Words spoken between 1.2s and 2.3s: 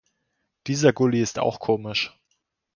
ist auch komisch.